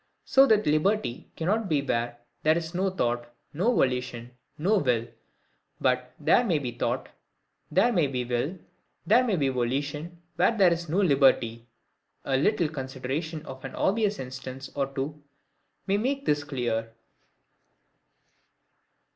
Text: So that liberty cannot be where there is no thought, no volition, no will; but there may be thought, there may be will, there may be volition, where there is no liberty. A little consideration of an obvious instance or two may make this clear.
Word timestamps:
So 0.25 0.47
that 0.47 0.65
liberty 0.65 1.29
cannot 1.35 1.69
be 1.69 1.83
where 1.83 2.17
there 2.41 2.57
is 2.57 2.73
no 2.73 2.89
thought, 2.89 3.31
no 3.53 3.71
volition, 3.75 4.31
no 4.57 4.79
will; 4.79 5.07
but 5.79 6.11
there 6.19 6.43
may 6.43 6.57
be 6.57 6.71
thought, 6.71 7.09
there 7.69 7.93
may 7.93 8.07
be 8.07 8.25
will, 8.25 8.57
there 9.05 9.23
may 9.23 9.35
be 9.35 9.49
volition, 9.49 10.19
where 10.37 10.57
there 10.57 10.73
is 10.73 10.89
no 10.89 10.97
liberty. 10.99 11.67
A 12.25 12.35
little 12.35 12.67
consideration 12.67 13.45
of 13.45 13.63
an 13.63 13.75
obvious 13.75 14.17
instance 14.17 14.71
or 14.73 14.87
two 14.87 15.21
may 15.85 15.97
make 15.99 16.25
this 16.25 16.43
clear. 16.43 16.93